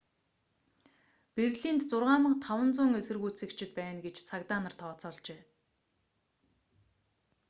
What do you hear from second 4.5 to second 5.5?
нар тооцоолжээ